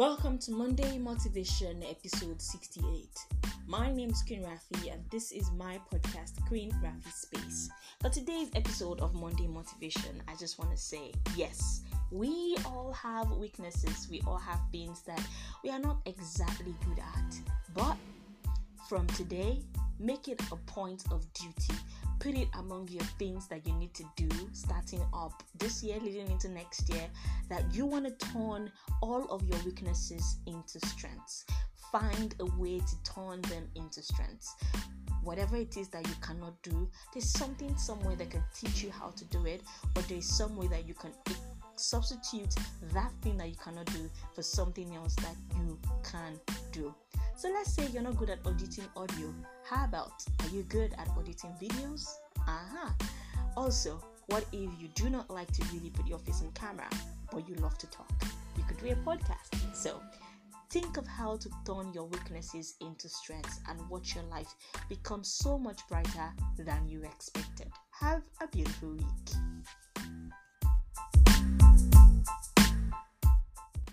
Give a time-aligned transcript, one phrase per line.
[0.00, 3.06] Welcome to Monday Motivation episode 68.
[3.66, 7.68] My name is Queen Rafi and this is my podcast, Queen Rafi Space.
[8.00, 13.30] For today's episode of Monday Motivation, I just want to say yes, we all have
[13.32, 15.20] weaknesses, we all have things that
[15.62, 17.34] we are not exactly good at.
[17.74, 17.98] But
[18.88, 19.60] from today,
[19.98, 21.74] make it a point of duty
[22.20, 26.30] put it among your things that you need to do starting up this year leading
[26.30, 27.08] into next year
[27.48, 28.70] that you want to turn
[29.00, 31.46] all of your weaknesses into strengths.
[31.90, 34.54] Find a way to turn them into strengths.
[35.24, 39.08] Whatever it is that you cannot do there's something somewhere that can teach you how
[39.10, 39.62] to do it
[39.96, 41.12] or there's some way that you can
[41.76, 42.54] substitute
[42.92, 46.38] that thing that you cannot do for something else that you can
[46.72, 46.94] do
[47.40, 49.34] so let's say you're not good at auditing audio.
[49.64, 52.06] How about are you good at auditing videos?
[52.36, 52.90] Uh-huh.
[53.56, 56.86] Also, what if you do not like to really put your face on camera,
[57.32, 58.10] but you love to talk?
[58.58, 59.74] You could do a podcast.
[59.74, 60.02] So
[60.68, 64.54] think of how to turn your weaknesses into strengths and watch your life
[64.90, 67.68] become so much brighter than you expected.
[68.00, 69.06] Have a beautiful week.